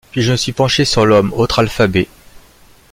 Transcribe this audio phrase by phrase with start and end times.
[0.09, 2.07] Puis je me suis penché sur l’homme, autre alphabet.